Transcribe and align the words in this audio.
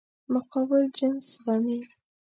مقابل 0.33 0.81
جنس 0.97 1.23
زغمي. 1.45 1.79